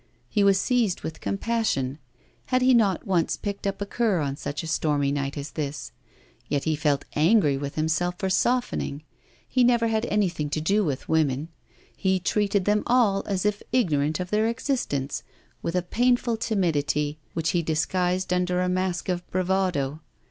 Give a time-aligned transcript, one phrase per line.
[0.27, 1.99] He was seized with compassion.
[2.47, 5.91] Had he not once picked up a cur on such a stormy night as this?
[6.49, 9.03] Yet he felt angry with himself for softening.
[9.47, 11.49] He never had anything to do with women;
[11.95, 15.21] he treated them all as if ignorant of their existence,
[15.61, 19.99] with a painful timidity which he disguised under a mask of bravado.